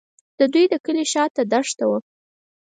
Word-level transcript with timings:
د 0.39 0.41
دوی 0.53 0.65
د 0.71 0.75
کلي 0.85 1.05
شاته 1.11 1.41
دښته 1.51 1.85
وه. 1.89 1.99